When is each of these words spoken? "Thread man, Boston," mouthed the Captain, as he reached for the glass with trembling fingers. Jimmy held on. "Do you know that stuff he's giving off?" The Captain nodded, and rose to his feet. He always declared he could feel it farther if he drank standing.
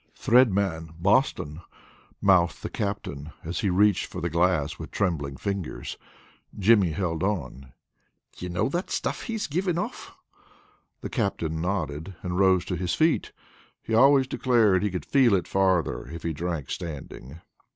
"Thread 0.15 0.51
man, 0.51 0.95
Boston," 0.97 1.61
mouthed 2.23 2.63
the 2.63 2.71
Captain, 2.71 3.33
as 3.43 3.59
he 3.59 3.69
reached 3.69 4.07
for 4.07 4.19
the 4.19 4.31
glass 4.31 4.79
with 4.79 4.89
trembling 4.89 5.37
fingers. 5.37 5.95
Jimmy 6.57 6.89
held 6.89 7.21
on. 7.21 7.71
"Do 8.35 8.43
you 8.43 8.49
know 8.49 8.67
that 8.69 8.89
stuff 8.89 9.21
he's 9.21 9.45
giving 9.45 9.77
off?" 9.77 10.17
The 11.01 11.09
Captain 11.11 11.61
nodded, 11.61 12.15
and 12.23 12.39
rose 12.39 12.65
to 12.65 12.75
his 12.75 12.95
feet. 12.95 13.31
He 13.83 13.93
always 13.93 14.25
declared 14.25 14.81
he 14.81 14.89
could 14.89 15.05
feel 15.05 15.35
it 15.35 15.47
farther 15.47 16.07
if 16.07 16.23
he 16.23 16.33
drank 16.33 16.71
standing. 16.71 17.39